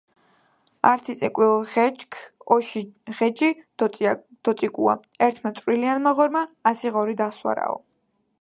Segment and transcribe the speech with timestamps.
[0.91, 2.13] ართი წიკვილ ღეჯქ
[2.55, 2.81] ოში
[3.17, 3.49] ღეჯი
[3.83, 6.43] დოწიკუა ერთმა წვირიანმა ღორმა
[6.73, 7.81] ასი ღორი გასვარაო